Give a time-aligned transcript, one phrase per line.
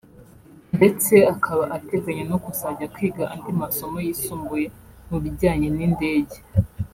[0.75, 4.65] ndetse akaba ateganya no kuzajya kwiga andi masomo yisumbuye
[5.09, 6.37] mu bijyanye n’indege